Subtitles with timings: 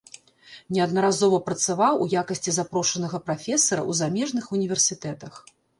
[0.77, 5.33] Неаднаразова працаваў у якасці запрошанага прафесара ў замежных універсітэтах.